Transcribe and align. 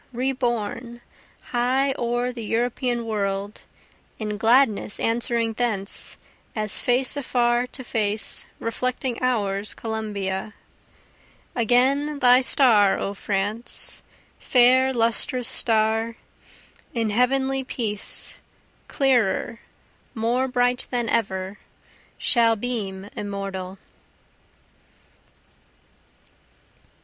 reborn, 0.13 0.99
high 1.51 1.93
o'er 1.95 2.33
the 2.33 2.43
European 2.43 3.05
world, 3.05 3.61
(In 4.17 4.35
gladness 4.35 4.99
answering 4.99 5.53
thence, 5.53 6.17
as 6.55 6.79
face 6.79 7.15
afar 7.15 7.67
to 7.67 7.83
face, 7.83 8.47
reflecting 8.59 9.21
ours 9.21 9.75
Columbia,) 9.75 10.55
Again 11.53 12.17
thy 12.17 12.41
star 12.41 12.97
O 12.97 13.13
France, 13.13 14.01
fair 14.39 14.91
lustrous 14.91 15.47
star, 15.47 16.15
In 16.95 17.11
heavenly 17.11 17.63
peace, 17.63 18.39
clearer, 18.87 19.59
more 20.15 20.47
bright 20.47 20.87
than 20.89 21.09
ever, 21.09 21.59
Shall 22.17 22.55
beam 22.55 23.07
immortal. 23.15 23.77